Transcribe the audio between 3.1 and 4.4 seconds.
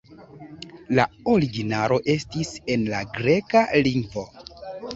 greka lingvo.